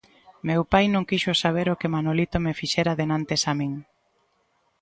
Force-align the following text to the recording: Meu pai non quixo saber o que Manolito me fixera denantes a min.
Meu 0.47 0.61
pai 0.71 0.85
non 0.89 1.07
quixo 1.09 1.33
saber 1.43 1.67
o 1.69 1.79
que 1.79 1.91
Manolito 1.95 2.37
me 2.45 2.57
fixera 2.59 2.97
denantes 3.01 3.41
a 3.51 3.53
min. 3.59 3.73